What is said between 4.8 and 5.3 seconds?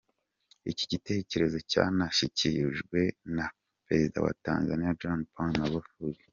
John